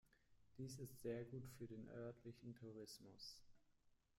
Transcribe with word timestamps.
Dies 0.57 0.79
ist 0.79 0.99
sehr 1.03 1.25
gut 1.25 1.43
für 1.59 1.67
den 1.67 1.87
örtlichen 1.89 2.55
Tourismus. 2.55 3.39